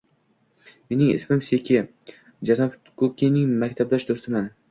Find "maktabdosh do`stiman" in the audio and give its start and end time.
3.65-4.51